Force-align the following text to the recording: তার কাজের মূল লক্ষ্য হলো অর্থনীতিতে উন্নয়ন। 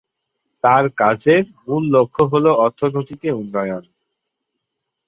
তার 0.63 0.83
কাজের 0.97 1.43
মূল 1.65 1.83
লক্ষ্য 1.95 2.23
হলো 2.31 2.49
অর্থনীতিতে 2.65 3.27
উন্নয়ন। 3.31 3.83